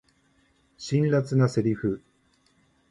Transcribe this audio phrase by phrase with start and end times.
[0.79, 2.01] 辛辣なセリフ